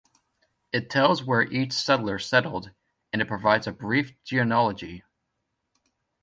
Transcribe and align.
It 0.73 0.89
tells 0.89 1.23
where 1.23 1.43
each 1.43 1.71
settler 1.73 2.17
settled, 2.17 2.71
and 3.13 3.21
it 3.21 3.27
provides 3.27 3.67
a 3.67 3.71
brief 3.71 4.13
genealogy. 4.23 5.03